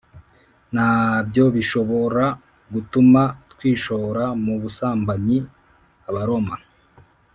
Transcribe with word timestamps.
na 0.75 0.87
byo 1.27 1.45
bishobora 1.55 2.25
gutuma 2.73 3.21
twishora 3.51 4.23
mu 4.43 4.53
busambanyi 4.61 5.39
Abaroma 6.09 6.55